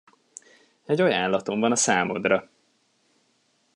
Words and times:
Egy 0.85 1.01
ajánlatom 1.01 1.59
van 1.59 1.71
a 1.71 1.75
számodra! 1.75 2.49